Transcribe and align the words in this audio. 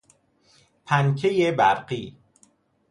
پنکه 0.85 1.51
برقی 1.51 2.17